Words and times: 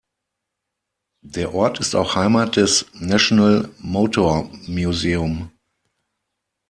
Der 1.23 1.53
Ort 1.53 1.79
ist 1.79 1.93
auch 1.93 2.15
Heimat 2.15 2.55
des 2.55 2.87
"National 2.95 3.69
Motor 3.77 4.49
Museum". 4.65 5.51